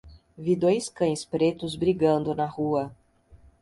Vi 0.35 0.55
dois 0.55 0.89
cães 0.89 1.23
pretos 1.23 1.75
brigando 1.75 2.33
na 2.33 2.47
rua 2.47 2.91